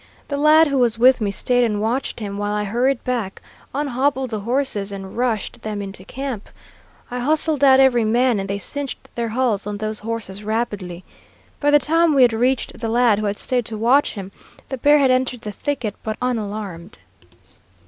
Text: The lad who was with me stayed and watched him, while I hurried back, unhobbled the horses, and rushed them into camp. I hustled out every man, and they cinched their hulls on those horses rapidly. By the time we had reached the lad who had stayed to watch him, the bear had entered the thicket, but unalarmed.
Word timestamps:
The 0.29 0.35
lad 0.37 0.65
who 0.69 0.79
was 0.79 0.97
with 0.97 1.21
me 1.21 1.29
stayed 1.29 1.63
and 1.63 1.79
watched 1.79 2.19
him, 2.21 2.39
while 2.39 2.53
I 2.55 2.63
hurried 2.63 3.03
back, 3.03 3.39
unhobbled 3.71 4.31
the 4.31 4.39
horses, 4.39 4.91
and 4.91 5.15
rushed 5.15 5.61
them 5.61 5.79
into 5.79 6.03
camp. 6.03 6.49
I 7.11 7.19
hustled 7.19 7.63
out 7.63 7.79
every 7.79 8.03
man, 8.03 8.39
and 8.39 8.49
they 8.49 8.57
cinched 8.57 9.13
their 9.13 9.29
hulls 9.29 9.67
on 9.67 9.77
those 9.77 9.99
horses 9.99 10.43
rapidly. 10.43 11.03
By 11.59 11.69
the 11.69 11.77
time 11.77 12.15
we 12.15 12.23
had 12.23 12.33
reached 12.33 12.79
the 12.79 12.89
lad 12.89 13.19
who 13.19 13.27
had 13.27 13.37
stayed 13.37 13.67
to 13.67 13.77
watch 13.77 14.15
him, 14.15 14.31
the 14.69 14.79
bear 14.79 14.97
had 14.97 15.11
entered 15.11 15.41
the 15.41 15.51
thicket, 15.51 15.93
but 16.01 16.17
unalarmed. 16.19 16.97